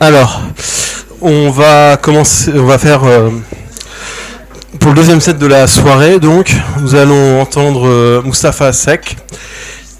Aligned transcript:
Alors, 0.00 0.42
on 1.20 1.50
va 1.50 1.96
commencer, 1.96 2.52
on 2.54 2.64
va 2.64 2.78
faire 2.78 3.04
euh, 3.04 3.30
pour 4.80 4.90
le 4.90 4.96
deuxième 4.96 5.20
set 5.20 5.38
de 5.38 5.46
la 5.46 5.66
soirée. 5.66 6.18
Donc, 6.18 6.54
nous 6.80 6.94
allons 6.94 7.40
entendre 7.40 7.86
euh, 7.86 8.22
Moustapha 8.22 8.72
Sek, 8.72 9.16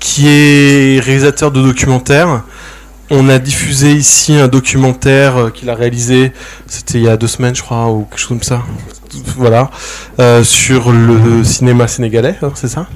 qui 0.01 0.27
est 0.29 1.01
réalisateur 1.01 1.53
de 1.53 1.63
documentaires. 1.63 2.43
On 3.09 3.29
a 3.29 3.39
diffusé 3.39 3.93
ici 3.93 4.35
un 4.35 4.49
documentaire 4.49 5.37
euh, 5.37 5.51
qu'il 5.51 5.71
a 5.71 5.75
réalisé, 5.75 6.33
c'était 6.67 6.99
il 6.99 7.05
y 7.05 7.09
a 7.09 7.17
deux 7.17 7.29
semaines, 7.29 7.55
je 7.55 7.63
crois, 7.63 7.91
ou 7.91 8.05
quelque 8.11 8.19
chose 8.19 8.29
comme 8.29 8.43
ça. 8.43 8.63
Voilà, 9.37 9.71
euh, 10.19 10.43
sur 10.43 10.91
le 10.91 11.45
cinéma 11.45 11.87
sénégalais, 11.87 12.37
hein, 12.43 12.51
c'est 12.55 12.69
ça. 12.69 12.89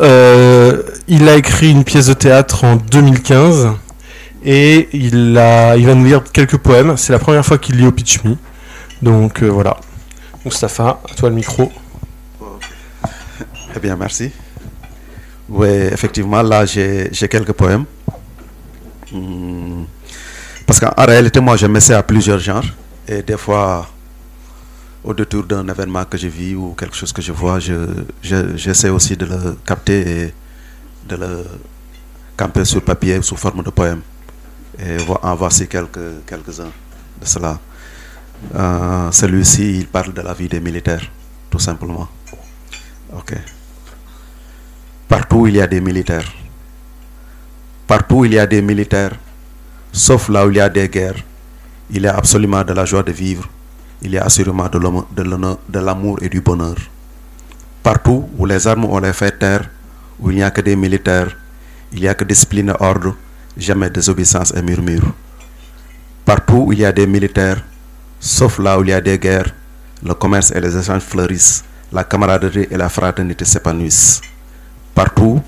Il 0.00 1.28
a 1.28 1.36
écrit 1.36 1.70
une 1.70 1.84
pièce 1.84 2.06
de 2.06 2.14
théâtre 2.14 2.64
en 2.64 2.76
2015 2.76 3.68
et 4.44 4.88
il, 4.92 5.36
a, 5.38 5.76
il 5.76 5.86
va 5.86 5.94
nous 5.94 6.04
lire 6.04 6.22
quelques 6.32 6.56
poèmes. 6.58 6.96
C'est 6.96 7.12
la 7.12 7.18
première 7.18 7.44
fois 7.44 7.58
qu'il 7.58 7.76
lit 7.76 7.86
au 7.86 7.92
Pitch 7.92 8.22
Me. 8.24 8.36
Donc 9.00 9.42
euh, 9.42 9.48
voilà. 9.48 9.76
Mustapha, 10.44 11.00
à 11.10 11.14
toi 11.14 11.28
le 11.28 11.36
micro. 11.36 11.70
Eh 13.74 13.78
bien, 13.80 13.96
merci. 13.96 14.30
Oui, 15.48 15.68
effectivement, 15.68 16.42
là, 16.42 16.64
j'ai 16.66 17.10
quelques 17.30 17.52
poèmes. 17.52 17.84
Hmm. 19.12 19.84
Parce 20.66 20.80
qu'en 20.80 20.92
réalité, 21.04 21.40
moi, 21.40 21.56
je 21.56 21.66
m'essaie 21.66 21.94
à 21.94 22.02
plusieurs 22.02 22.38
genres. 22.38 22.64
Et 23.08 23.22
des 23.22 23.36
fois, 23.36 23.88
au 25.04 25.12
détour 25.14 25.44
d'un 25.44 25.66
événement 25.68 26.04
que 26.04 26.16
je 26.16 26.28
vis 26.28 26.54
ou 26.54 26.74
quelque 26.78 26.94
chose 26.96 27.12
que 27.12 27.20
je 27.22 27.32
vois, 27.32 27.58
je- 27.58 28.04
je- 28.22 28.56
j'essaie 28.56 28.88
aussi 28.88 29.16
de 29.16 29.26
le 29.26 29.56
capter 29.66 30.00
et 30.26 30.34
de 31.08 31.16
le 31.16 31.44
camper 32.36 32.64
sur 32.64 32.82
papier 32.82 33.20
sous 33.22 33.36
forme 33.36 33.62
de 33.62 33.70
poème. 33.70 34.00
Et 34.78 34.96
voici 35.36 35.68
quelques, 35.68 36.24
quelques-uns 36.26 36.72
de 37.20 37.26
cela. 37.26 37.58
Euh, 38.54 39.10
Celui-ci, 39.12 39.78
il 39.78 39.86
parle 39.86 40.12
de 40.12 40.22
la 40.22 40.32
vie 40.32 40.48
des 40.48 40.60
militaires, 40.60 41.10
tout 41.50 41.58
simplement. 41.58 42.08
Ok. 43.14 43.34
Partout 45.08 45.46
il 45.46 45.56
y 45.56 45.60
a 45.60 45.66
des 45.66 45.80
militaires. 45.80 46.32
Partout 47.86 48.24
il 48.24 48.32
y 48.32 48.38
a 48.38 48.46
des 48.46 48.62
militaires, 48.62 49.12
sauf 49.92 50.28
là 50.30 50.46
où 50.46 50.50
il 50.50 50.56
y 50.56 50.60
a 50.60 50.68
des 50.70 50.88
guerres. 50.88 51.22
Il 51.90 52.02
y 52.02 52.06
a 52.06 52.16
absolument 52.16 52.64
de 52.64 52.72
la 52.72 52.86
joie 52.86 53.02
de 53.02 53.12
vivre. 53.12 53.46
Il 54.00 54.12
y 54.12 54.18
a 54.18 54.24
assurément 54.24 54.68
de 54.68 55.78
l'amour 55.78 56.18
et 56.22 56.28
du 56.30 56.40
bonheur. 56.40 56.76
Partout 57.82 58.28
où 58.38 58.46
les 58.46 58.66
armes 58.66 58.86
ont 58.86 58.98
les 58.98 59.12
fait 59.12 59.38
taire, 59.38 59.68
où 60.18 60.30
il 60.30 60.36
n'y 60.36 60.42
a 60.42 60.50
que 60.50 60.62
des 60.62 60.74
militaires, 60.74 61.36
il 61.92 62.00
n'y 62.00 62.08
a 62.08 62.14
que 62.14 62.24
discipline 62.24 62.70
et 62.70 62.82
ordre, 62.82 63.14
jamais 63.56 63.90
désobéissance 63.90 64.52
et 64.54 64.62
murmure. 64.62 65.12
Partout 66.24 66.64
où 66.66 66.72
il 66.72 66.80
y 66.80 66.84
a 66.84 66.92
des 66.92 67.06
militaires, 67.06 67.62
sauf 68.20 68.58
là 68.58 68.78
où 68.78 68.82
il 68.82 68.90
y 68.90 68.92
a 68.92 69.00
des 69.00 69.18
guerres, 69.18 69.52
le 70.04 70.14
commerce 70.14 70.52
et 70.52 70.60
les 70.60 70.76
échanges 70.76 71.02
fleurissent, 71.02 71.64
la 71.92 72.04
camaraderie 72.04 72.66
et 72.70 72.76
la 72.76 72.88
fraternité 72.88 73.44
s'épanouissent. 73.44 74.20
Partout, 74.94 75.40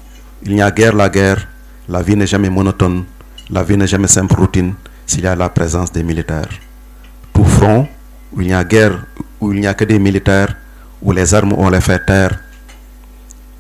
il 0.42 0.54
n'y 0.54 0.62
a 0.62 0.70
guère 0.70 0.94
la 0.94 1.08
guerre, 1.08 1.48
la 1.88 2.02
vie 2.02 2.16
n'est 2.16 2.26
jamais 2.26 2.50
monotone, 2.50 3.04
la 3.50 3.62
vie 3.62 3.76
n'est 3.76 3.86
jamais 3.86 4.08
simple 4.08 4.34
routine 4.36 4.74
s'il 5.06 5.22
y 5.22 5.26
a 5.26 5.34
la 5.36 5.48
présence 5.48 5.92
des 5.92 6.02
militaires. 6.02 6.48
Tout 7.32 7.44
front, 7.44 7.88
où 8.32 8.40
il 8.40 8.48
n'y 8.48 8.54
a 8.54 8.64
guerre, 8.64 9.04
où 9.40 9.52
il 9.52 9.60
n'y 9.60 9.66
a 9.66 9.74
que 9.74 9.84
des 9.84 9.98
militaires, 9.98 10.56
où 11.02 11.12
les 11.12 11.34
armes 11.34 11.52
ont 11.52 11.68
les 11.68 11.80
fait 11.80 12.04
taire, 12.04 12.38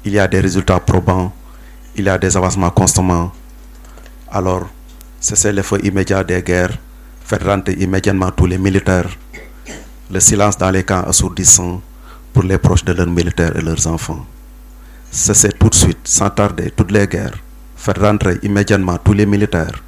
il 0.04 0.12
y 0.12 0.18
a 0.18 0.28
des 0.28 0.40
résultats 0.40 0.80
probants, 0.80 1.32
il 1.96 2.04
y 2.04 2.08
a 2.08 2.18
des 2.18 2.36
avancements 2.36 2.70
constamment. 2.70 3.32
Alors, 4.36 4.66
cessez 5.20 5.52
le 5.52 5.62
feu 5.62 5.78
immédiat 5.84 6.24
des 6.24 6.42
guerres, 6.42 6.76
faites 7.24 7.44
rentrer 7.44 7.74
immédiatement 7.74 8.32
tous 8.32 8.46
les 8.46 8.58
militaires. 8.58 9.08
Le 10.10 10.18
silence 10.18 10.58
dans 10.58 10.72
les 10.72 10.82
camps 10.82 11.04
assourdissant 11.06 11.80
pour 12.32 12.42
les 12.42 12.58
proches 12.58 12.84
de 12.84 12.92
leurs 12.92 13.06
militaires 13.06 13.56
et 13.56 13.60
leurs 13.62 13.86
enfants. 13.86 14.26
Cessez 15.08 15.50
tout 15.50 15.68
de 15.68 15.74
suite, 15.76 16.00
sans 16.02 16.30
tarder, 16.30 16.72
toutes 16.72 16.90
les 16.90 17.06
guerres. 17.06 17.38
Faites 17.76 17.98
rentrer 17.98 18.40
immédiatement 18.42 18.98
tous 18.98 19.12
les 19.12 19.24
militaires. 19.24 19.80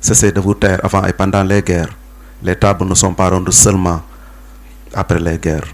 Cessez 0.00 0.32
de 0.32 0.40
vous 0.40 0.54
taire 0.54 0.80
avant 0.84 1.04
et 1.04 1.12
pendant 1.12 1.44
les 1.44 1.62
guerres. 1.62 1.96
Les 2.42 2.56
tables 2.56 2.84
ne 2.84 2.94
sont 2.94 3.14
pas 3.14 3.30
rondes 3.30 3.52
seulement 3.52 4.02
après 4.92 5.20
les 5.20 5.38
guerres. 5.38 5.72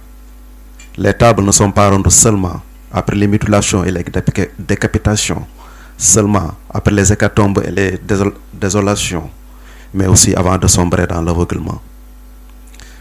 Les 0.98 1.14
tables 1.14 1.44
ne 1.44 1.52
sont 1.52 1.72
pas 1.72 1.88
rondes 1.88 2.10
seulement 2.10 2.60
après 2.92 3.16
les 3.16 3.26
mutilations 3.26 3.84
et 3.84 3.91
les 3.91 4.04
décapitations, 4.58 5.47
seulement 5.98 6.54
après 6.72 6.94
les 6.94 7.12
hécatombes 7.12 7.60
et 7.66 7.70
les 7.70 7.98
désol- 7.98 8.34
désolations, 8.54 9.28
mais 9.92 10.06
aussi 10.06 10.34
avant 10.34 10.56
de 10.56 10.66
sombrer 10.69 11.06
dans 11.06 11.20
l'aveuglement. 11.20 11.82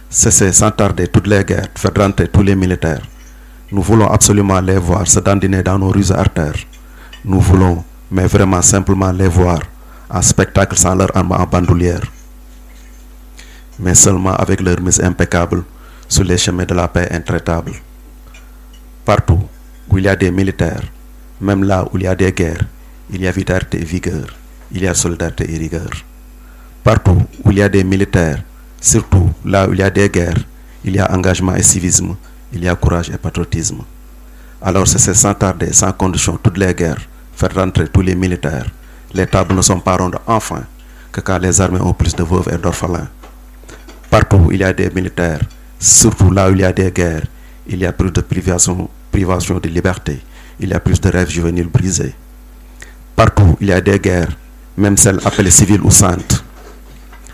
Cessez 0.10 0.52
sans 0.52 0.72
tarder 0.72 1.08
toutes 1.08 1.28
les 1.28 1.44
guerres, 1.44 1.70
faites 1.76 1.98
rentrer 1.98 2.28
tous 2.28 2.42
les 2.42 2.56
militaires. 2.56 3.04
Nous 3.72 3.82
voulons 3.82 4.08
absolument 4.10 4.60
les 4.62 4.78
voir 4.78 5.08
se 5.08 5.20
dandiner 5.20 5.62
dans 5.62 5.78
nos 5.78 5.90
rues 5.92 6.12
artères. 6.12 6.56
Nous 7.24 7.40
voulons, 7.40 7.84
mais 8.10 8.26
vraiment 8.26 8.62
simplement 8.62 9.12
les 9.12 9.28
voir 9.28 9.60
en 10.10 10.22
spectacle 10.22 10.78
sans 10.78 10.96
leur 10.96 11.16
arme 11.16 11.34
en 11.34 11.46
bandoulière, 11.46 12.02
mais 13.78 13.94
seulement 13.94 14.34
avec 14.36 14.62
leur 14.62 14.80
mise 14.80 15.02
impeccable 15.02 15.64
sur 16.08 16.24
les 16.24 16.38
chemins 16.38 16.64
de 16.66 16.74
la 16.74 16.88
paix 16.88 17.10
intraitable. 17.12 17.74
Partout 19.04 19.44
où 19.90 19.98
il 19.98 20.06
y 20.06 20.08
a 20.08 20.16
des 20.16 20.32
militaires, 20.32 20.84
même 21.42 21.64
là 21.66 21.84
où 21.92 21.98
il 21.98 22.04
y 22.04 22.08
a 22.08 22.16
des 22.16 22.32
guerres, 22.32 22.66
il 23.10 23.22
y 23.22 23.28
a 23.28 23.32
vitalité 23.32 23.82
et 23.82 23.86
vigueur, 23.86 24.28
il 24.72 24.82
y 24.84 24.88
a 24.88 24.94
solidarité 24.94 25.52
et 25.54 25.58
rigueur. 25.58 25.90
Partout 26.84 27.22
où 27.44 27.52
il 27.52 27.58
y 27.58 27.62
a 27.62 27.70
des 27.70 27.84
militaires, 27.84 28.44
surtout 28.82 29.30
là 29.46 29.68
où 29.68 29.74
il 29.74 29.80
y 29.80 29.84
a 29.84 29.90
des 29.90 30.10
guerres, 30.10 30.44
il 30.84 30.96
y 30.96 31.00
a 31.00 31.12
engagement 31.14 31.56
et 31.56 31.64
civisme, 31.64 32.16
il 32.54 32.64
y 32.64 32.68
a 32.68 32.76
courage 32.76 33.10
et 33.10 33.18
patriotisme. 33.18 33.84
Alors 34.62 34.88
c'est 34.88 35.14
sans 35.14 35.34
tarder, 35.34 35.74
sans 35.74 35.92
condition, 35.92 36.38
toutes 36.42 36.58
les 36.58 36.74
guerres, 36.74 37.08
faire 37.36 37.54
rentrer 37.54 37.88
tous 37.88 38.02
les 38.02 38.16
militaires. 38.16 38.68
Les 39.14 39.28
tables 39.28 39.56
ne 39.56 39.62
sont 39.62 39.80
pas 39.80 39.98
rondes 39.98 40.18
enfin 40.26 40.64
que 41.12 41.22
quand 41.22 41.38
les 41.38 41.62
armées 41.62 41.82
ont 41.82 41.94
plus 41.94 42.16
de 42.16 42.24
veuves 42.24 42.50
et 42.54 42.58
d'orphelins. 42.58 43.08
Partout 44.10 44.38
où 44.38 44.52
il 44.52 44.60
y 44.60 44.64
a 44.64 44.74
des 44.74 44.90
militaires, 44.90 45.42
surtout 45.80 46.32
là 46.32 46.50
où 46.50 46.54
il 46.54 46.62
y 46.62 46.64
a 46.64 46.74
des 46.74 46.92
guerres, 46.92 47.26
il 47.68 47.80
y 47.80 47.86
a 47.86 47.92
plus 47.92 48.12
de 48.12 48.22
privation, 48.22 48.90
privation 49.12 49.60
de 49.60 49.70
liberté, 49.70 50.22
il 50.60 50.70
y 50.70 50.74
a 50.74 50.80
plus 50.80 51.00
de 51.00 51.10
rêves 51.10 51.30
juvéniles 51.30 51.68
brisés. 51.70 52.16
Partout 53.18 53.58
il 53.60 53.68
y 53.70 53.74
a 53.74 53.82
des 53.82 53.98
guerres, 54.00 54.38
même 54.78 54.96
celles 54.96 55.20
appelées 55.26 55.50
civiles 55.50 55.82
ou 55.82 55.90
saintes, 55.90 56.44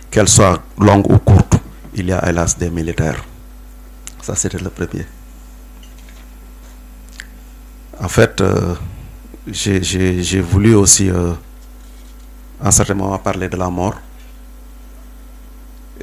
qu'elles 0.10 0.30
soient 0.30 0.64
longues 0.80 1.12
ou 1.12 1.18
courtes, 1.20 1.58
il 1.94 2.08
y 2.08 2.14
a 2.14 2.26
hélas 2.30 2.58
des 2.58 2.70
militaires. 2.70 3.22
Ça, 4.22 4.34
c'était 4.36 4.60
le 4.60 4.70
premier. 4.70 5.06
En 8.00 8.08
fait, 8.08 8.40
euh, 8.40 8.76
j'ai- 9.48 10.40
voulu 10.42 10.74
aussi, 10.74 11.10
euh, 11.10 11.34
un 12.62 12.72
certain 12.72 12.94
moment, 12.94 13.18
parler 13.20 13.50
de 13.50 13.58
la 13.58 13.70
mort. 13.70 13.96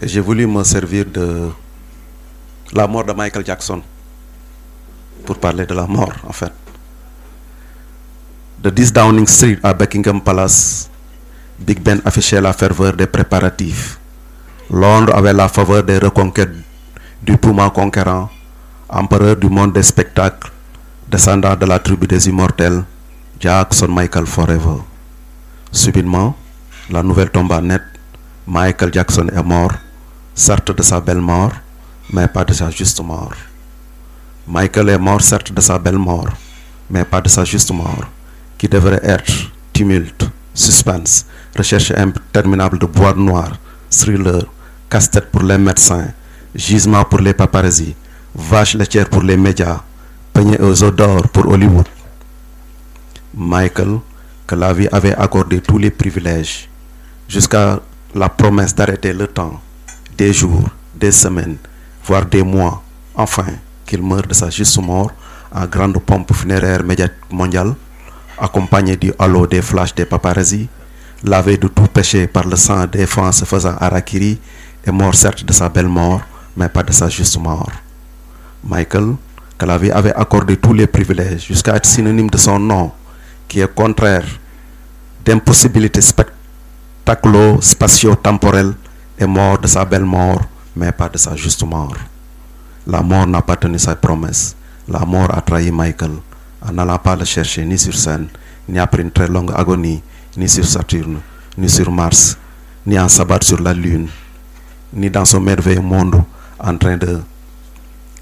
J'ai 0.02 0.20
voulu 0.20 0.46
me 0.46 0.62
servir 0.62 1.06
de 1.06 1.48
la 2.74 2.86
mort 2.86 3.04
de 3.04 3.14
Michael 3.14 3.46
Jackson 3.46 3.80
pour 5.24 5.38
parler 5.38 5.64
de 5.64 5.72
la 5.74 5.86
mort, 5.86 6.12
en 6.28 6.32
fait. 6.32 6.52
De 8.60 8.68
10 8.68 8.92
Downing 8.92 9.26
Street 9.26 9.58
à 9.62 9.72
Buckingham 9.72 10.20
Palace, 10.20 10.90
Big 11.58 11.80
Ben 11.80 11.98
affichait 12.04 12.42
la 12.42 12.52
ferveur 12.52 12.92
des 12.92 13.06
préparatifs. 13.06 13.98
Londres 14.68 15.14
avait 15.16 15.32
la 15.32 15.48
faveur 15.48 15.82
des 15.82 15.96
reconquêtes 15.96 16.52
du 17.22 17.38
poumon 17.38 17.70
conquérant, 17.70 18.28
empereur 18.86 19.36
du 19.36 19.48
monde 19.48 19.72
des 19.72 19.82
spectacles, 19.82 20.52
descendant 21.08 21.56
de 21.56 21.64
la 21.64 21.78
tribu 21.78 22.06
des 22.06 22.28
immortels, 22.28 22.84
Jackson 23.40 23.88
Michael 23.88 24.26
Forever. 24.26 24.82
Subitement, 25.72 26.36
la 26.90 27.02
nouvelle 27.02 27.30
tomba 27.30 27.62
net, 27.62 27.80
Michael 28.46 28.92
Jackson 28.92 29.28
est 29.34 29.42
mort, 29.42 29.72
certes 30.34 30.76
de 30.76 30.82
sa 30.82 31.00
belle 31.00 31.22
mort, 31.22 31.52
mais 32.12 32.28
pas 32.28 32.44
de 32.44 32.52
sa 32.52 32.68
juste 32.68 33.02
mort. 33.02 33.32
Michael 34.46 34.90
est 34.90 34.98
mort 34.98 35.22
certes 35.22 35.50
de 35.50 35.60
sa 35.62 35.78
belle 35.78 35.96
mort, 35.96 36.28
mais 36.90 37.06
pas 37.06 37.22
de 37.22 37.30
sa 37.30 37.42
juste 37.42 37.72
mort, 37.72 38.04
qui 38.60 38.68
devrait 38.68 39.00
être 39.02 39.32
tumulte, 39.72 40.28
suspense, 40.52 41.24
recherche 41.56 41.92
interminable 41.92 42.78
de 42.78 42.84
boîtes 42.84 43.16
noires, 43.16 43.56
thriller, 43.88 44.44
casse-tête 44.90 45.30
pour 45.30 45.42
les 45.42 45.56
médecins, 45.56 46.08
gisement 46.54 47.02
pour 47.04 47.20
les 47.20 47.32
paparazzis, 47.32 47.94
vache 48.34 48.74
laitière 48.74 49.08
pour 49.08 49.22
les 49.22 49.38
médias, 49.38 49.80
peignée 50.34 50.60
aux 50.60 50.90
d'or 50.90 51.26
pour 51.32 51.48
Hollywood. 51.48 51.86
Michael, 53.32 54.00
que 54.46 54.54
la 54.54 54.74
vie 54.74 54.88
avait 54.92 55.16
accordé 55.16 55.62
tous 55.62 55.78
les 55.78 55.90
privilèges, 55.90 56.68
jusqu'à 57.26 57.80
la 58.14 58.28
promesse 58.28 58.74
d'arrêter 58.74 59.14
le 59.14 59.26
temps, 59.26 59.58
des 60.18 60.34
jours, 60.34 60.68
des 60.94 61.12
semaines, 61.12 61.56
voire 62.04 62.26
des 62.26 62.42
mois, 62.42 62.82
enfin, 63.14 63.54
qu'il 63.86 64.02
meurt 64.02 64.28
de 64.28 64.34
sa 64.34 64.50
juste 64.50 64.78
mort 64.82 65.12
en 65.50 65.64
grande 65.64 65.98
pompe 66.00 66.34
funéraire 66.34 66.82
mondiale, 67.30 67.74
accompagné 68.40 68.96
du 68.96 69.12
halo 69.18 69.46
des 69.46 69.62
flashs 69.62 69.94
des 69.94 70.06
paparazzis, 70.06 70.68
lavé 71.22 71.56
de 71.56 71.68
tout 71.68 71.86
péché 71.86 72.26
par 72.26 72.44
le 72.46 72.56
sang 72.56 72.86
des 72.86 73.04
enfants 73.04 73.32
se 73.32 73.44
faisant 73.44 73.76
harakiri, 73.78 74.40
est 74.84 74.90
mort 74.90 75.14
certes 75.14 75.44
de 75.44 75.52
sa 75.52 75.68
belle 75.68 75.86
mort, 75.88 76.22
mais 76.56 76.68
pas 76.68 76.82
de 76.82 76.90
sa 76.92 77.08
juste 77.08 77.38
mort. 77.38 77.70
Michael, 78.64 79.14
que 79.58 79.66
la 79.66 79.78
vie 79.78 79.90
avait 79.90 80.14
accordé 80.14 80.56
tous 80.56 80.72
les 80.72 80.86
privilèges 80.86 81.44
jusqu'à 81.46 81.76
être 81.76 81.84
synonyme 81.86 82.30
de 82.30 82.38
son 82.38 82.58
nom, 82.58 82.92
qui 83.46 83.60
est 83.60 83.74
contraire 83.74 84.24
d'impossibilité 85.24 86.00
spatio-temporelle, 86.00 88.72
est 89.18 89.26
mort 89.26 89.58
de 89.58 89.66
sa 89.66 89.84
belle 89.84 90.06
mort, 90.06 90.40
mais 90.74 90.92
pas 90.92 91.10
de 91.10 91.18
sa 91.18 91.36
juste 91.36 91.62
mort. 91.64 91.96
La 92.86 93.02
mort 93.02 93.26
n'a 93.26 93.42
pas 93.42 93.56
tenu 93.56 93.78
sa 93.78 93.94
promesse. 93.94 94.56
La 94.88 95.00
mort 95.00 95.28
a 95.36 95.42
trahi 95.42 95.70
Michael 95.70 96.12
en 96.62 96.72
n'allant 96.72 96.98
pas 96.98 97.16
le 97.16 97.24
chercher 97.24 97.64
ni 97.64 97.78
sur 97.78 97.94
scène, 97.94 98.28
ni 98.68 98.78
après 98.78 99.02
une 99.02 99.10
très 99.10 99.28
longue 99.28 99.52
agonie, 99.54 100.02
ni 100.36 100.48
sur 100.48 100.64
Saturne, 100.64 101.18
ni 101.58 101.68
sur 101.68 101.90
Mars, 101.90 102.36
ni 102.86 102.98
en 102.98 103.08
sabbat 103.08 103.40
sur 103.42 103.60
la 103.60 103.72
Lune, 103.72 104.08
ni 104.92 105.10
dans 105.10 105.24
son 105.24 105.40
merveilleux 105.40 105.80
monde 105.80 106.22
en 106.58 106.76
train 106.76 106.96
de 106.96 107.20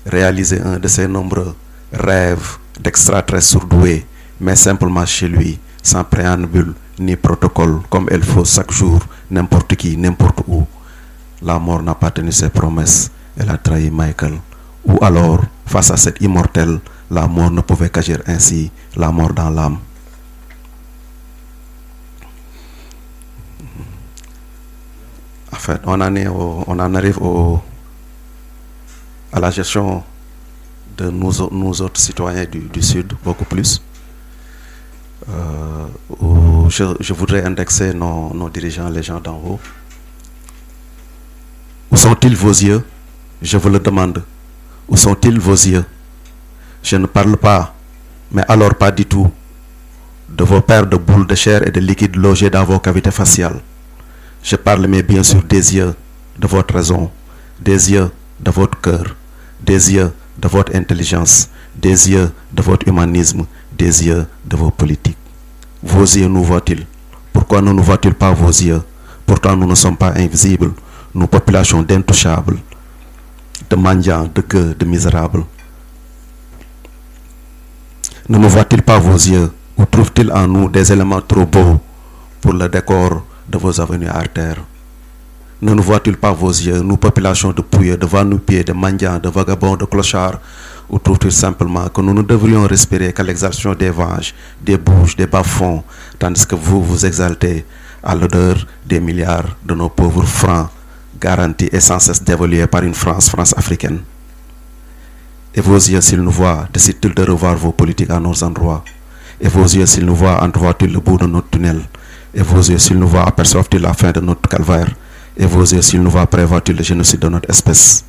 réaliser 0.06 0.60
un 0.60 0.78
de 0.78 0.88
ses 0.88 1.08
nombreux 1.08 1.54
rêves 1.92 2.56
d'extraterrestres 2.80 3.48
surdoués, 3.48 4.06
mais 4.40 4.56
simplement 4.56 5.04
chez 5.06 5.28
lui, 5.28 5.58
sans 5.82 6.04
préambule 6.04 6.74
ni 7.00 7.16
protocole, 7.16 7.80
comme 7.88 8.08
elle 8.10 8.24
faut 8.24 8.44
chaque 8.44 8.72
jour, 8.72 9.00
n'importe 9.30 9.76
qui, 9.76 9.96
n'importe 9.96 10.40
où. 10.48 10.66
La 11.42 11.58
mort 11.58 11.82
n'a 11.82 11.94
pas 11.94 12.10
tenu 12.10 12.32
ses 12.32 12.48
promesses, 12.48 13.10
elle 13.36 13.50
a 13.50 13.56
trahi 13.56 13.90
Michael. 13.90 14.34
Ou 14.84 14.98
alors, 15.02 15.40
face 15.66 15.90
à 15.90 15.96
cet 15.96 16.20
immortel, 16.20 16.80
la 17.10 17.26
mort 17.26 17.50
ne 17.50 17.60
pouvait 17.60 17.90
qu'agir 17.90 18.20
ainsi, 18.26 18.70
la 18.96 19.10
mort 19.10 19.32
dans 19.32 19.50
l'âme. 19.50 19.78
En 25.52 25.56
fait, 25.56 25.80
on 25.84 26.00
en, 26.00 26.94
arrive 26.94 27.18
au, 27.22 27.60
à 29.32 29.40
la 29.40 29.50
gestion 29.50 30.02
de 30.96 31.10
nous, 31.10 31.40
au- 31.40 31.48
nous 31.52 31.80
autres 31.82 32.00
citoyens 32.00 32.44
du, 32.44 32.82
Sud, 32.82 33.14
beaucoup 33.24 33.44
plus. 33.44 33.82
Euh, 35.28 35.86
je, 36.68 37.12
voudrais 37.12 37.44
indexer 37.44 37.94
nos 37.94 38.48
dirigeants, 38.50 38.88
les 38.90 39.02
gens 39.02 39.20
d'en 39.20 39.36
haut. 39.36 39.60
Où 41.90 41.96
sont-ils 41.96 42.36
vos 42.36 42.50
yeux? 42.50 42.84
Je 43.40 43.56
vous 43.56 43.70
le 43.70 43.78
demande. 43.78 44.22
Où 44.88 44.96
sont-ils 44.96 45.38
vos 45.38 45.52
yeux? 45.54 45.84
Je 46.82 46.96
ne 46.96 47.06
parle 47.06 47.36
pas, 47.36 47.74
mais 48.32 48.42
alors 48.48 48.74
pas 48.74 48.90
du 48.90 49.04
tout, 49.04 49.30
de 50.28 50.44
vos 50.44 50.60
paires 50.60 50.86
de 50.86 50.96
boules 50.96 51.26
de 51.26 51.34
chair 51.34 51.66
et 51.66 51.70
de 51.70 51.80
liquide 51.80 52.16
logés 52.16 52.50
dans 52.50 52.64
vos 52.64 52.78
cavités 52.78 53.10
faciales. 53.10 53.60
Je 54.42 54.56
parle 54.56 54.86
mais 54.86 55.02
bien 55.02 55.22
sûr 55.22 55.42
des 55.42 55.74
yeux 55.74 55.94
de 56.38 56.46
votre 56.46 56.74
raison, 56.74 57.10
des 57.60 57.92
yeux 57.92 58.10
de 58.40 58.50
votre 58.50 58.80
cœur, 58.80 59.16
des 59.60 59.92
yeux 59.92 60.12
de 60.38 60.48
votre 60.48 60.74
intelligence, 60.76 61.48
des 61.74 62.10
yeux 62.10 62.30
de 62.52 62.62
votre 62.62 62.86
humanisme, 62.86 63.44
des 63.76 64.06
yeux 64.06 64.26
de 64.44 64.56
vos 64.56 64.70
politiques. 64.70 65.16
Vos 65.82 66.02
yeux 66.02 66.28
nous 66.28 66.44
voient-ils? 66.44 66.86
Pourquoi 67.32 67.60
ne 67.60 67.72
nous 67.72 67.82
voient-ils 67.82 68.14
pas 68.14 68.32
vos 68.32 68.48
yeux? 68.48 68.82
Pourtant 69.26 69.56
nous 69.56 69.66
ne 69.66 69.74
sommes 69.74 69.96
pas 69.96 70.12
invisibles, 70.16 70.72
nous 71.14 71.26
populations 71.26 71.82
d'intouchables, 71.82 72.58
de 73.68 73.76
mendiants, 73.76 74.30
de 74.32 74.40
gueux, 74.40 74.74
de 74.78 74.84
misérables. 74.84 75.44
Ne 78.30 78.36
me 78.36 78.46
voit-il 78.46 78.82
pas 78.82 78.98
vos 78.98 79.14
yeux 79.14 79.50
Ou 79.78 79.86
trouve-t-il 79.86 80.30
en 80.30 80.46
nous 80.46 80.68
des 80.68 80.92
éléments 80.92 81.22
trop 81.22 81.46
beaux 81.46 81.80
pour 82.42 82.52
le 82.52 82.68
décor 82.68 83.24
de 83.48 83.56
vos 83.56 83.80
avenues 83.80 84.06
artères? 84.06 84.58
Ne 85.62 85.72
nous 85.72 85.82
voit-il 85.82 86.18
pas 86.18 86.32
vos 86.32 86.50
yeux, 86.50 86.82
nous 86.82 86.98
populations 86.98 87.52
de 87.52 87.62
pouilleux, 87.62 87.96
de 87.96 88.04
va-nu-pieds, 88.04 88.64
de 88.64 88.74
mendiants, 88.74 89.18
de 89.18 89.30
vagabonds, 89.30 89.76
de 89.76 89.86
clochards? 89.86 90.40
Ou 90.90 90.98
trouve-t-il 90.98 91.32
simplement 91.32 91.88
que 91.88 92.02
nous 92.02 92.12
ne 92.12 92.20
devrions 92.20 92.66
respirer 92.66 93.14
qu'à 93.14 93.22
l'exaltation 93.22 93.72
des 93.72 93.88
vanges, 93.88 94.34
des 94.62 94.76
bouches, 94.76 95.16
des 95.16 95.26
bas-fonds, 95.26 95.82
tandis 96.18 96.46
que 96.46 96.54
vous 96.54 96.82
vous 96.82 97.06
exaltez 97.06 97.64
à 98.02 98.14
l'odeur 98.14 98.66
des 98.84 99.00
milliards 99.00 99.56
de 99.64 99.74
nos 99.74 99.88
pauvres 99.88 100.26
francs, 100.26 100.68
garantis 101.18 101.70
et 101.72 101.80
sans 101.80 101.98
cesse 101.98 102.22
dévolués 102.22 102.66
par 102.66 102.82
une 102.82 102.94
France, 102.94 103.30
France 103.30 103.54
africaine? 103.56 104.00
Et 105.58 105.60
vos 105.60 105.74
yeux, 105.74 106.00
s'ils 106.00 106.20
nous 106.20 106.30
voient, 106.30 106.68
décident-ils 106.72 107.12
de 107.12 107.22
revoir 107.24 107.56
vos 107.56 107.72
politiques 107.72 108.10
à 108.10 108.20
nos 108.20 108.44
endroits? 108.44 108.84
Et 109.40 109.48
vos 109.48 109.64
yeux, 109.64 109.86
s'ils 109.86 110.06
nous 110.06 110.14
voient, 110.14 110.40
entrevoient-ils 110.40 110.92
le 110.92 111.00
bout 111.00 111.18
de 111.18 111.26
notre 111.26 111.50
tunnel? 111.50 111.80
Et 112.32 112.42
vos 112.42 112.60
yeux, 112.60 112.78
s'ils 112.78 112.96
nous 112.96 113.08
voient, 113.08 113.26
aperçoivent-ils 113.26 113.80
la 113.80 113.92
fin 113.92 114.12
de 114.12 114.20
notre 114.20 114.48
calvaire? 114.48 114.88
Et 115.36 115.46
vos 115.46 115.62
yeux, 115.62 115.82
s'ils 115.82 116.00
nous 116.00 116.10
voient, 116.10 116.28
prévoient-ils 116.28 116.76
le 116.76 116.84
génocide 116.84 117.18
de 117.18 117.28
notre 117.28 117.50
espèce? 117.50 118.04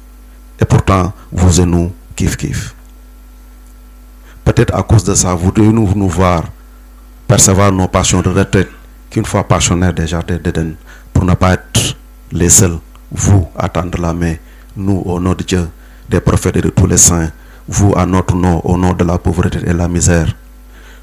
Et 0.61 0.65
pourtant, 0.65 1.11
vous 1.31 1.59
et 1.59 1.65
nous, 1.65 1.91
kiff 2.15 2.37
kiff. 2.37 2.75
Peut-être 4.45 4.75
à 4.75 4.83
cause 4.83 5.03
de 5.03 5.15
ça, 5.15 5.33
vous 5.33 5.51
devez 5.51 5.73
nous, 5.73 5.91
nous 5.95 6.07
voir 6.07 6.43
percevoir 7.27 7.71
nos 7.71 7.87
passions 7.87 8.21
de 8.21 8.29
retraite, 8.29 8.69
qu'une 9.09 9.25
fois 9.25 9.43
passionnaires 9.43 9.95
des 9.95 10.05
jardins 10.05 10.37
d'Éden, 10.37 10.75
pour 11.11 11.25
ne 11.25 11.33
pas 11.33 11.53
être 11.53 11.97
les 12.31 12.49
seuls, 12.49 12.77
vous, 13.11 13.47
à 13.57 13.67
tendre 13.69 13.99
la 13.99 14.13
main, 14.13 14.35
nous, 14.77 15.01
au 15.03 15.19
nom 15.19 15.33
de 15.33 15.41
Dieu, 15.41 15.67
des 16.07 16.19
prophètes 16.19 16.57
et 16.57 16.61
de 16.61 16.69
tous 16.69 16.85
les 16.85 16.97
saints, 16.97 17.31
vous 17.69 17.93
à 17.95 18.05
notre 18.05 18.35
nom, 18.35 18.59
au 18.63 18.77
nom 18.77 18.93
de 18.93 19.03
la 19.03 19.17
pauvreté 19.19 19.59
et 19.65 19.73
la 19.73 19.87
misère. 19.87 20.35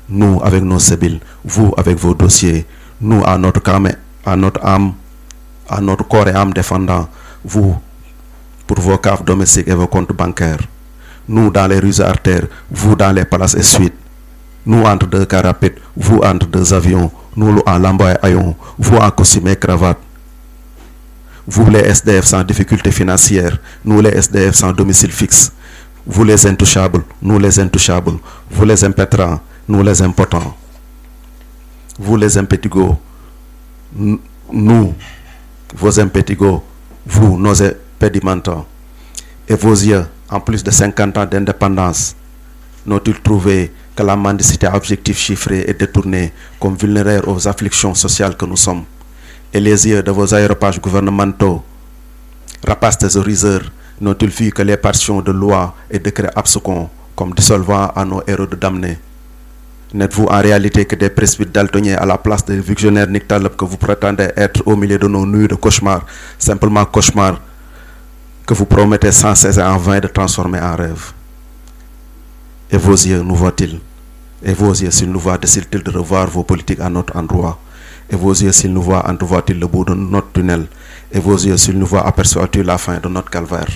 Nous 0.08 0.40
avec 0.42 0.62
nos 0.64 0.80
sébiles, 0.80 1.20
vous 1.44 1.72
avec 1.76 1.96
vos 1.96 2.14
dossiers, 2.14 2.66
nous 3.00 3.22
à 3.24 3.38
notre, 3.38 3.68
âme, 3.70 3.92
à 4.24 4.36
notre 4.36 4.64
âme, 4.66 4.92
à 5.68 5.80
notre 5.80 6.06
corps 6.06 6.26
et 6.28 6.32
âme 6.32 6.52
défendant, 6.52 7.08
vous 7.44 7.76
pour 8.66 8.80
vos 8.80 8.98
caves 8.98 9.24
domestiques 9.24 9.68
et 9.68 9.74
vos 9.74 9.86
comptes 9.86 10.12
bancaires. 10.12 10.60
Nous 11.28 11.50
dans 11.50 11.68
les 11.68 11.78
rues 11.78 12.00
artères, 12.00 12.46
vous 12.70 12.96
dans 12.96 13.12
les 13.12 13.24
palaces 13.24 13.54
et 13.54 13.62
suites. 13.62 13.94
Nous 14.64 14.82
entre 14.82 15.06
deux 15.06 15.24
carapates, 15.24 15.78
vous 15.96 16.18
entre 16.18 16.46
deux 16.46 16.74
avions, 16.74 17.10
nous 17.36 17.62
en 17.64 17.78
lambeau 17.78 18.08
et 18.08 18.16
haillons, 18.22 18.56
vous 18.76 18.96
en 18.96 19.10
costume 19.12 19.46
et 19.48 19.56
cravate. 19.56 19.98
Vous 21.46 21.70
les 21.70 21.78
SDF 21.78 22.24
sans 22.24 22.42
difficulté 22.42 22.90
financière, 22.90 23.56
nous 23.84 24.00
les 24.00 24.10
SDF 24.10 24.56
sans 24.56 24.72
domicile 24.72 25.12
fixe. 25.12 25.52
Vous 26.06 26.22
les 26.22 26.46
intouchables, 26.46 27.02
nous 27.20 27.38
les 27.38 27.58
intouchables. 27.58 28.18
Vous 28.50 28.64
les 28.64 28.84
impétrants, 28.84 29.40
nous 29.66 29.82
les 29.82 30.00
impotents. 30.02 30.56
Vous 31.98 32.16
les 32.16 32.38
impétigos, 32.38 32.96
nous, 34.52 34.94
vos 35.74 35.98
impétigos, 35.98 36.62
vous, 37.06 37.38
nos 37.38 37.60
impédimentants. 37.62 38.66
Et 39.48 39.54
vos 39.54 39.72
yeux, 39.72 40.06
en 40.28 40.40
plus 40.40 40.62
de 40.62 40.70
50 40.70 41.16
ans 41.18 41.26
d'indépendance, 41.26 42.14
n'ont-ils 42.84 43.20
trouvé 43.20 43.72
que 43.96 44.02
la 44.02 44.14
mendicité 44.14 44.68
objectif 44.68 45.18
chiffré 45.18 45.64
et 45.66 45.74
détourné 45.74 46.32
comme 46.60 46.76
vulnéraire 46.76 47.26
aux 47.26 47.48
afflictions 47.48 47.94
sociales 47.94 48.36
que 48.36 48.44
nous 48.44 48.56
sommes? 48.56 48.84
Et 49.52 49.60
les 49.60 49.88
yeux 49.88 50.02
de 50.02 50.10
vos 50.10 50.34
aéropages 50.34 50.80
gouvernementaux, 50.80 51.64
rapaces 52.66 52.98
thésauriseurs, 52.98 53.72
n'ont-ils 54.00 54.28
vu 54.30 54.50
que 54.50 54.62
les 54.62 54.76
passions 54.76 55.20
de 55.22 55.32
loi 55.32 55.74
et 55.90 55.98
décrets 55.98 56.30
abscons 56.34 56.88
comme 57.14 57.32
dissolvant 57.32 57.88
à 57.94 58.04
nos 58.04 58.22
héros 58.26 58.46
de 58.46 58.56
damnés? 58.56 58.98
N'êtes-vous 59.94 60.24
en 60.24 60.40
réalité 60.40 60.84
que 60.84 60.96
des 60.96 61.10
presbytes 61.10 61.52
daltoniens 61.52 61.96
à 61.96 62.04
la 62.06 62.18
place 62.18 62.44
des 62.44 62.58
visionnaires 62.58 63.08
nyctalopes 63.08 63.56
que 63.56 63.64
vous 63.64 63.76
prétendez 63.76 64.28
être 64.36 64.62
au 64.66 64.76
milieu 64.76 64.98
de 64.98 65.06
nos 65.06 65.24
nuits 65.24 65.48
de 65.48 65.54
cauchemars, 65.54 66.04
simplement 66.38 66.84
cauchemars 66.84 67.40
que 68.46 68.54
vous 68.54 68.66
promettez 68.66 69.12
sans 69.12 69.34
cesse 69.34 69.58
et 69.58 69.62
en 69.62 69.76
vain 69.76 70.00
de 70.00 70.08
transformer 70.08 70.60
en 70.60 70.76
rêve 70.76 71.12
Et 72.70 72.76
vos 72.78 72.92
yeux 72.94 73.22
nous 73.22 73.34
voient-ils? 73.34 73.78
Et 74.42 74.52
vos 74.52 74.72
yeux, 74.72 74.90
s'ils 74.90 75.10
nous 75.10 75.18
voient, 75.20 75.38
décident-ils 75.38 75.82
de 75.82 75.90
revoir 75.90 76.28
vos 76.28 76.42
politiques 76.44 76.80
à 76.80 76.90
notre 76.90 77.16
endroit? 77.16 77.58
Et 78.10 78.16
vos 78.16 78.32
yeux, 78.32 78.52
s'ils 78.52 78.72
nous 78.72 78.82
voient, 78.82 79.08
entrevoient-ils 79.08 79.58
le 79.58 79.66
bout 79.66 79.84
de 79.84 79.94
notre 79.94 80.32
tunnel? 80.32 80.66
Et 81.12 81.18
vos 81.20 81.36
yeux, 81.36 81.56
s'ils 81.56 81.78
nous 81.78 81.86
voient, 81.86 82.06
aperçoivent-ils 82.06 82.62
la 82.62 82.76
fin 82.76 82.98
de 82.98 83.08
notre 83.08 83.30
calvaire? 83.30 83.68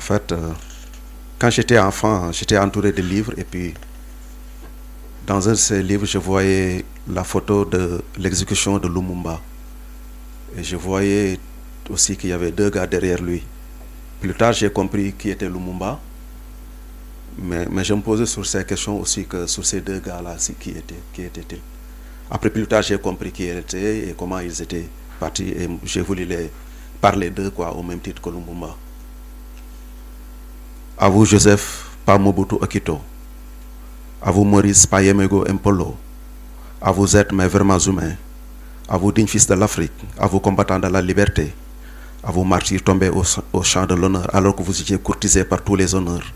En 0.00 0.02
fait, 0.02 0.32
euh, 0.32 0.52
quand 1.38 1.50
j'étais 1.50 1.78
enfant, 1.78 2.32
j'étais 2.32 2.56
entouré 2.56 2.90
de 2.90 3.02
livres 3.02 3.34
et 3.36 3.44
puis 3.44 3.74
dans 5.26 5.46
un 5.46 5.52
de 5.52 5.56
ces 5.56 5.82
livres, 5.82 6.06
je 6.06 6.16
voyais 6.16 6.86
la 7.06 7.22
photo 7.22 7.66
de 7.66 8.00
l'exécution 8.16 8.78
de 8.78 8.88
Lumumba. 8.88 9.38
Et 10.56 10.64
je 10.64 10.76
voyais 10.76 11.38
aussi 11.90 12.16
qu'il 12.16 12.30
y 12.30 12.32
avait 12.32 12.50
deux 12.50 12.70
gars 12.70 12.86
derrière 12.86 13.20
lui. 13.20 13.42
Plus 14.22 14.32
tard, 14.32 14.54
j'ai 14.54 14.70
compris 14.70 15.12
qui 15.12 15.28
était 15.28 15.50
Lumumba. 15.50 16.00
Mais, 17.36 17.66
mais 17.70 17.84
je 17.84 17.92
me 17.92 18.00
posais 18.00 18.24
sur 18.24 18.46
ces 18.46 18.64
questions 18.64 18.98
aussi 18.98 19.26
que 19.26 19.46
sur 19.46 19.66
ces 19.66 19.82
deux 19.82 19.98
gars-là, 20.00 20.36
qui 20.58 20.70
étaient, 20.70 21.02
qui 21.12 21.24
étaient-ils 21.24 21.60
Après, 22.30 22.48
plus 22.48 22.66
tard, 22.66 22.80
j'ai 22.80 22.98
compris 22.98 23.32
qui 23.32 23.44
ils 23.44 23.58
étaient 23.58 24.08
et 24.08 24.14
comment 24.16 24.38
ils 24.38 24.62
étaient 24.62 24.88
partis 25.20 25.50
et 25.50 25.68
j'ai 25.84 26.00
voulu 26.00 26.24
les 26.24 26.50
parler 27.02 27.28
d'eux 27.28 27.50
quoi, 27.50 27.74
au 27.76 27.82
même 27.82 28.00
titre 28.00 28.22
que 28.22 28.30
Lumumba. 28.30 28.74
À 31.02 31.08
vous, 31.08 31.24
Joseph, 31.24 31.86
pas 32.04 32.18
Mobutu 32.18 32.56
Okito. 32.60 33.00
À 34.20 34.30
vous, 34.30 34.44
Maurice 34.44 34.84
Payemego 34.86 35.46
Impolo. 35.48 35.96
À 36.78 36.92
vous 36.92 37.16
êtres 37.16 37.34
mais 37.34 37.46
vraiment 37.48 37.78
humains. 37.78 38.16
À 38.86 38.98
vous, 38.98 39.10
dignes 39.10 39.26
fils 39.26 39.46
de 39.46 39.54
l'Afrique. 39.54 39.94
À 40.18 40.26
vous, 40.26 40.40
combattants 40.40 40.78
de 40.78 40.88
la 40.88 41.00
liberté. 41.00 41.54
À 42.22 42.30
vous, 42.30 42.44
martyrs 42.44 42.84
tombés 42.84 43.08
au, 43.08 43.62
champ 43.62 43.86
de 43.86 43.94
l'honneur 43.94 44.28
alors 44.34 44.54
que 44.54 44.62
vous 44.62 44.78
étiez 44.78 44.98
courtisés 44.98 45.44
par 45.44 45.62
tous 45.62 45.74
les 45.74 45.94
honneurs. 45.94 46.34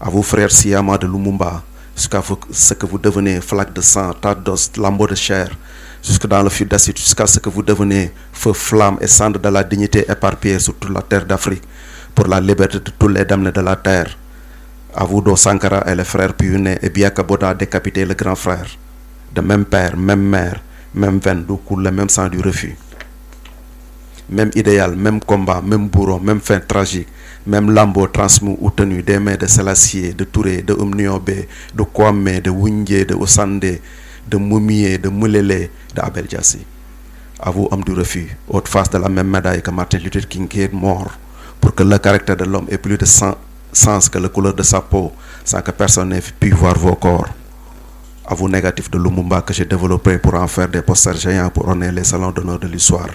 À 0.00 0.08
vous, 0.08 0.22
frères 0.22 0.50
Siama 0.50 0.96
de 0.96 1.06
Lumumba, 1.06 1.62
jusqu'à 1.94 2.22
ce 2.52 2.72
que 2.72 2.86
vous 2.86 2.96
devenez 2.96 3.42
flaque 3.42 3.74
de 3.74 3.82
sang, 3.82 4.14
tas 4.14 4.34
d'os, 4.34 4.70
lambeaux 4.78 5.08
de 5.08 5.14
chair, 5.14 5.50
jusque 6.02 6.26
dans 6.26 6.42
le 6.42 6.48
fil 6.48 6.68
d'acide, 6.68 6.96
jusqu'à 6.96 7.26
ce 7.26 7.38
que 7.38 7.50
vous 7.50 7.62
devenez 7.62 8.14
feu, 8.32 8.54
flamme 8.54 8.96
et 9.02 9.06
cendre 9.08 9.38
de 9.38 9.48
la 9.50 9.62
dignité 9.62 10.10
éparpillée 10.10 10.58
sur 10.58 10.74
toute 10.74 10.90
la 10.90 11.02
terre 11.02 11.26
d'Afrique 11.26 11.64
pour 12.14 12.28
la 12.28 12.40
liberté 12.40 12.78
de 12.78 12.90
tous 12.96 13.08
les 13.08 13.24
damnés 13.24 13.52
de 13.52 13.60
la 13.60 13.76
terre. 13.76 14.16
À 14.94 15.04
vous, 15.04 15.36
Sankara 15.36 15.82
et 15.90 15.94
les 15.96 16.04
frères 16.04 16.34
Piyune 16.34 16.78
et 16.80 16.88
Biaka 16.88 17.22
Boda 17.24 17.54
décapité 17.54 18.04
le 18.04 18.14
grand 18.14 18.36
frère. 18.36 18.66
De 19.34 19.40
même 19.40 19.64
père, 19.64 19.96
même 19.96 20.22
mère, 20.22 20.62
même 20.94 21.18
veine, 21.18 21.44
d'où 21.44 21.56
coule 21.56 21.82
le 21.82 21.90
même 21.90 22.08
sang 22.08 22.28
du 22.28 22.40
refus. 22.40 22.76
Même 24.30 24.50
idéal, 24.54 24.94
même 24.94 25.20
combat, 25.20 25.60
même 25.60 25.88
bourreau, 25.88 26.20
même 26.20 26.40
fin 26.40 26.60
tragique, 26.60 27.08
même 27.46 27.70
lambeau 27.70 28.06
transmis 28.06 28.56
ou 28.60 28.70
tenu 28.70 29.02
des 29.02 29.18
mains 29.18 29.36
de 29.36 29.46
Selassie, 29.46 30.14
de 30.14 30.24
Touré, 30.24 30.62
de 30.62 30.74
Umniobé, 30.74 31.48
de 31.74 31.82
Kwame, 31.82 32.40
de 32.40 32.50
Wingé, 32.50 33.04
de 33.04 33.14
Osande, 33.14 33.80
de 34.30 34.36
Moumié, 34.36 34.98
de 34.98 35.08
Moulele, 35.08 35.68
de 35.94 36.00
Abel 36.00 36.30
Jassi. 36.30 36.64
À 37.40 37.50
vous, 37.50 37.68
homme 37.70 37.82
du 37.82 37.92
refus, 37.92 38.34
haute 38.48 38.68
face 38.68 38.88
de 38.90 38.98
la 38.98 39.08
même 39.08 39.28
médaille 39.28 39.60
que 39.60 39.70
Martin 39.72 39.98
Luther 39.98 40.26
King 40.28 40.46
qui 40.48 40.62
est 40.62 40.72
mort, 40.72 41.18
pour 41.64 41.74
que 41.74 41.82
le 41.82 41.96
caractère 41.96 42.36
de 42.36 42.44
l'homme 42.44 42.66
ait 42.68 42.76
plus 42.76 42.98
de 42.98 43.06
sen- 43.06 43.34
sens 43.72 44.10
que 44.10 44.18
la 44.18 44.28
couleur 44.28 44.52
de 44.52 44.62
sa 44.62 44.82
peau, 44.82 45.12
sans 45.42 45.62
que 45.62 45.70
personne 45.70 46.10
n'ait 46.10 46.20
pu 46.38 46.50
voir 46.50 46.76
vos 46.78 46.94
corps. 46.94 47.26
À 48.26 48.34
vous, 48.34 48.50
négatif 48.50 48.90
de 48.90 48.98
Lumumba 48.98 49.40
que 49.40 49.54
j'ai 49.54 49.64
développé 49.64 50.18
pour 50.18 50.34
en 50.34 50.46
faire 50.46 50.68
des 50.68 50.82
posters 50.82 51.16
géants 51.16 51.48
pour 51.48 51.66
honorer 51.66 51.90
les 51.90 52.04
salons 52.04 52.30
d'honneur 52.32 52.58
de 52.58 52.66
l'histoire. 52.68 53.08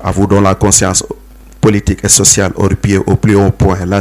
À 0.00 0.12
vous, 0.12 0.28
dont 0.28 0.40
la 0.40 0.54
conscience 0.54 1.04
politique 1.60 2.04
et 2.04 2.08
sociale 2.08 2.52
horripiée 2.54 2.98
au 2.98 3.16
plus 3.16 3.34
haut 3.34 3.50
point, 3.50 3.84
la, 3.84 3.98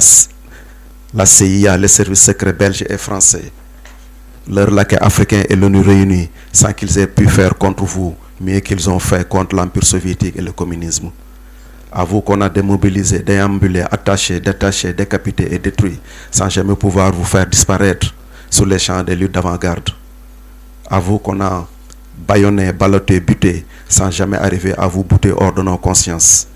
la 1.16 1.26
CIA, 1.26 1.76
les 1.76 1.88
services 1.88 2.22
secrets 2.26 2.54
belges 2.54 2.86
et 2.88 2.98
français, 2.98 3.52
leur 4.48 4.70
laquais 4.70 5.00
africain 5.02 5.42
et 5.50 5.56
l'ONU 5.56 5.82
réunis, 5.82 6.30
sans 6.54 6.72
qu'ils 6.74 7.00
aient 7.00 7.08
pu 7.08 7.28
faire 7.28 7.58
contre 7.58 7.84
vous, 7.84 8.16
mieux 8.40 8.60
qu'ils 8.60 8.88
ont 8.92 9.00
fait 9.00 9.28
contre 9.28 9.56
l'Empire 9.56 9.84
soviétique 9.86 10.36
et 10.38 10.42
le 10.44 10.52
communisme. 10.52 11.10
À 11.92 12.04
vous 12.04 12.22
qu'on 12.22 12.40
a 12.42 12.50
démobilisé, 12.50 13.20
déambulé, 13.20 13.82
attaché, 13.82 14.40
détaché, 14.40 14.94
décapité 14.94 15.54
et 15.54 15.58
détruit, 15.58 16.00
sans 16.30 16.48
jamais 16.48 16.76
pouvoir 16.76 17.12
vous 17.12 17.24
faire 17.24 17.48
disparaître 17.48 18.14
sur 18.50 18.66
les 18.68 18.78
champs 18.78 19.02
des 19.04 19.16
luttes 19.16 19.32
d'avant-garde. 19.32 19.90
À 20.90 21.00
vous 21.00 21.18
qu'on 21.18 21.42
a 21.42 21.68
bâillonné, 22.28 22.74
ballotté, 22.74 23.20
buté, 23.20 23.66
sans 23.88 24.12
jamais 24.12 24.38
arriver 24.38 24.74
à 24.78 24.88
vous 24.88 25.04
bouter 25.04 25.32
hors 25.36 25.54
de 25.54 25.64
nos 25.64 25.78
consciences. 25.78 26.48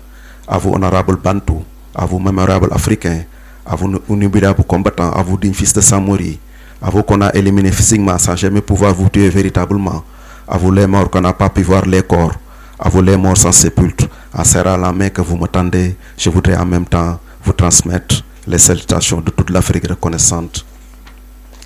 À 0.46 0.58
vous, 0.58 0.72
honorables 0.72 1.16
Bantou, 1.16 1.64
à 1.94 2.04
vous, 2.06 2.20
mémorables 2.20 2.68
Africains, 2.72 3.22
à 3.66 3.74
vous, 3.74 4.00
inoubliables 4.08 4.62
combattants, 4.64 5.10
à 5.10 5.22
vous, 5.22 5.36
dignes 5.36 5.54
fils 5.54 5.72
de 5.72 5.80
Samori, 5.80 6.38
à 6.80 6.90
vous 6.90 7.02
qu'on 7.02 7.20
a 7.22 7.34
éliminé 7.34 7.72
physiquement 7.72 8.18
sans 8.18 8.36
jamais 8.36 8.60
pouvoir 8.60 8.94
vous 8.94 9.08
tuer 9.08 9.30
véritablement, 9.30 10.04
à 10.46 10.58
vous 10.58 10.70
les 10.70 10.86
morts 10.86 11.10
qu'on 11.10 11.22
n'a 11.22 11.32
pas 11.32 11.48
pu 11.48 11.62
voir 11.62 11.86
les 11.86 12.02
corps, 12.02 12.34
à 12.78 12.88
vous 12.88 13.02
les 13.02 13.16
morts 13.16 13.36
sans 13.36 13.52
sépulcre, 13.52 14.06
en 14.36 14.44
serrant 14.44 14.76
la 14.76 14.92
main 14.92 15.10
que 15.10 15.22
vous 15.22 15.36
me 15.36 15.46
tendez, 15.46 15.96
je 16.18 16.28
voudrais 16.28 16.56
en 16.56 16.66
même 16.66 16.84
temps 16.86 17.20
vous 17.44 17.52
transmettre 17.52 18.24
les 18.46 18.58
salutations 18.58 19.20
de 19.20 19.30
toute 19.30 19.50
l'Afrique 19.50 19.86
reconnaissante 19.88 20.64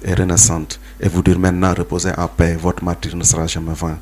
et 0.04 0.14
renaissante 0.14 0.78
et 1.00 1.08
vous 1.08 1.22
dire 1.22 1.38
maintenant 1.38 1.72
reposez 1.76 2.10
en 2.16 2.28
paix, 2.28 2.56
votre 2.60 2.84
martyr 2.84 3.16
ne 3.16 3.24
sera 3.24 3.46
jamais 3.46 3.72
vain. 3.74 3.96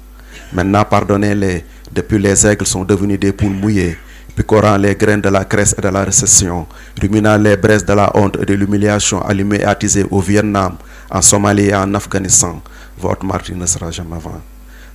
Maintenant 0.53 0.85
pardonnez-les, 0.85 1.65
depuis 1.93 2.19
les 2.19 2.47
aigles 2.47 2.67
sont 2.67 2.85
devenus 2.85 3.21
des 3.21 3.33
poules 3.33 3.55
mouillées, 3.55 3.97
picorant 4.35 4.77
les 4.77 4.97
graines 4.97 5.21
de 5.21 5.29
la 5.29 5.45
cresse 5.45 5.75
et 5.79 5.81
de 5.81 5.89
la 5.89 6.05
récession, 6.05 6.67
ruminant 7.01 7.37
les 7.39 7.57
braises 7.57 7.85
de 7.85 7.93
la 7.93 8.11
honte 8.17 8.37
et 8.43 8.45
de 8.47 8.55
l'humiliation 8.55 9.23
allumées 9.25 9.61
et 9.61 9.65
attisées 9.65 10.07
au 10.11 10.21
Vietnam, 10.21 10.77
en 11.11 11.23
Somalie 11.23 11.69
et 11.69 11.75
en 11.75 11.95
Afghanistan, 11.95 12.61
votre 12.99 13.25
martyr 13.25 13.57
ne 13.57 13.67
sera 13.67 13.91
jamais 13.93 14.19
vain. 14.19 14.41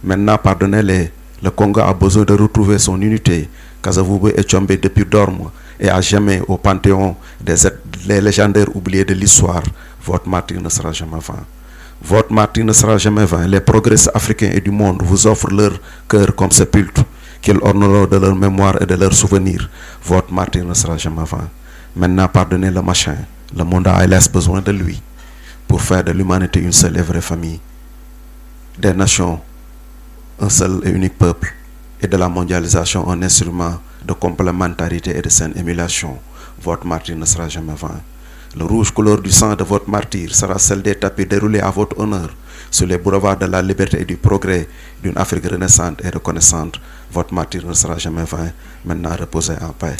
Maintenant 0.04 0.38
pardonnez-les, 0.38 1.12
le 1.43 1.50
Congo 1.51 1.81
a 1.81 1.93
besoin 1.93 2.24
de 2.24 2.33
retrouver 2.33 2.77
son 2.79 3.01
unité, 3.01 3.50
Kazavubu 3.81 4.29
est 4.29 4.43
tombé 4.50 4.77
depuis 4.77 5.05
Dorme 5.05 5.50
et 5.79 5.89
à 5.89 6.00
jamais 6.01 6.41
au 6.48 6.57
panthéon 6.57 7.15
des 7.39 8.21
légendaires 8.21 8.67
oubliés 8.75 9.05
de 9.05 9.13
l'histoire, 9.15 9.63
votre 10.05 10.29
martyr 10.29 10.62
ne 10.62 10.69
sera 10.69 10.91
jamais 10.91 11.19
vain. 11.19 11.43
Votre 12.03 12.31
martyr 12.33 12.65
ne 12.65 12.74
sera 12.74 12.98
jamais 12.98 13.25
vain. 13.25 13.48
Les 13.48 13.60
progrès 13.60 14.07
africains 14.13 14.51
et 14.53 14.62
du 14.62 14.71
monde 14.71 15.01
vous 15.03 15.27
offrent 15.27 15.51
leur 15.51 15.74
cœur 16.07 16.36
comme 16.36 16.51
sépulcre, 16.51 17.03
qu'ils 17.41 17.57
orneront 17.62 18.05
de 18.05 18.17
leur 18.17 18.36
mémoire 18.36 18.79
et 18.81 18.86
de 18.86 18.95
leurs 18.95 19.13
souvenirs. 19.13 19.69
Votre 20.05 20.31
martyr 20.33 20.63
ne 20.65 20.74
sera 20.74 20.98
jamais 20.98 21.24
vain. 21.24 21.48
Maintenant, 21.95 22.27
pardonnez 22.27 22.71
le 22.71 22.81
machin. 22.81 23.15
Le 23.55 23.63
monde 23.63 23.88
a 23.88 24.03
hélas 24.03 24.31
besoin 24.31 24.62
de 24.62 24.71
lui 24.71 25.01
pour 25.67 25.81
faire 25.81 26.03
de 26.03 26.12
l'humanité 26.12 26.60
une 26.60 26.71
seule 26.71 26.98
et 26.98 27.01
vraie 27.01 27.21
famille. 27.21 27.60
Des 28.77 28.93
nations, 28.93 29.39
un 30.41 30.50
seul 30.50 30.81
et 30.83 30.89
unique 30.89 31.17
peuple, 31.17 31.53
et 32.01 32.07
de 32.07 32.17
la 32.17 32.27
mondialisation 32.27 33.07
un 33.10 33.21
instrument 33.21 33.79
de 34.03 34.13
complémentarité 34.13 35.15
et 35.15 35.21
de 35.21 35.29
saine 35.29 35.53
émulation. 35.55 36.17
Votre 36.63 36.88
martyr 36.88 37.15
ne 37.15 37.25
sera 37.25 37.48
jamais 37.48 37.75
vain. 37.75 38.01
Le 38.57 38.65
rouge 38.65 38.91
couleur 38.91 39.21
du 39.21 39.31
sang 39.31 39.55
de 39.55 39.63
votre 39.63 39.88
martyr 39.89 40.33
sera 40.33 40.57
celle 40.57 40.81
des 40.81 40.95
tapis 40.95 41.25
déroulés 41.27 41.60
à 41.60 41.69
votre 41.69 41.98
honneur 42.00 42.29
sur 42.71 42.88
les 42.88 42.98
boulevards 42.98 43.38
de 43.38 43.45
la 43.45 43.62
liberté 43.62 44.01
et 44.01 44.05
du 44.05 44.17
progrès 44.17 44.67
d'une 45.03 45.17
Afrique 45.17 45.45
renaissante 45.45 46.03
et 46.03 46.10
reconnaissante. 46.10 46.81
Votre 47.12 47.33
martyr 47.33 47.65
ne 47.65 47.74
sera 47.74 47.98
jamais 47.98 48.24
vain. 48.24 48.51
Maintenant, 48.83 49.15
reposez 49.17 49.53
en 49.62 49.69
paix. 49.74 49.95